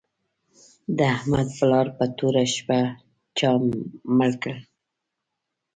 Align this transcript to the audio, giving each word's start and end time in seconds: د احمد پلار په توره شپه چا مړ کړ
د 0.97 0.99
احمد 1.15 1.47
پلار 1.57 1.87
په 1.97 2.05
توره 2.17 2.45
شپه 2.53 2.79
چا 3.37 3.51
مړ 4.17 4.31
کړ 4.41 4.55